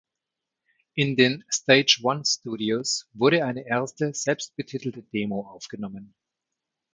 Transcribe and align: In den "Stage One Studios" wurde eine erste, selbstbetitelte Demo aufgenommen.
In 0.95 1.15
den 1.15 1.43
"Stage 1.51 1.99
One 2.01 2.25
Studios" 2.25 3.07
wurde 3.13 3.45
eine 3.45 3.67
erste, 3.67 4.15
selbstbetitelte 4.15 5.03
Demo 5.03 5.41
aufgenommen. 5.51 6.15